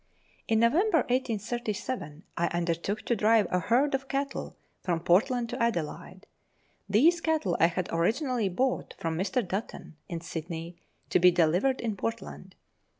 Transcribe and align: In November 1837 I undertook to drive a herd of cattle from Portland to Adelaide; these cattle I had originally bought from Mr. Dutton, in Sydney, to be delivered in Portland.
In 0.47 0.59
November 0.61 1.01
1837 1.11 2.23
I 2.35 2.47
undertook 2.47 3.03
to 3.03 3.15
drive 3.15 3.45
a 3.51 3.59
herd 3.59 3.93
of 3.93 4.07
cattle 4.07 4.57
from 4.81 5.01
Portland 5.01 5.47
to 5.49 5.61
Adelaide; 5.61 6.25
these 6.89 7.21
cattle 7.21 7.55
I 7.59 7.67
had 7.67 7.87
originally 7.91 8.49
bought 8.49 8.95
from 8.97 9.15
Mr. 9.15 9.47
Dutton, 9.47 9.97
in 10.09 10.19
Sydney, 10.19 10.75
to 11.11 11.19
be 11.19 11.29
delivered 11.29 11.81
in 11.81 11.95
Portland. 11.95 12.55